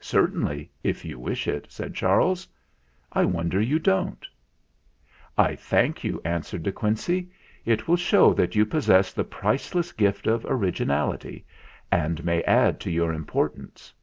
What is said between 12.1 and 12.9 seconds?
may add to